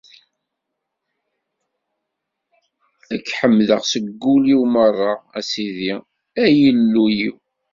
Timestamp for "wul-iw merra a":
4.21-5.41